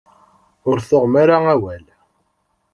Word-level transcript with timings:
Ur 0.69 0.77
tuɣem 0.87 1.13
ara 1.23 1.35
awal. 1.53 1.83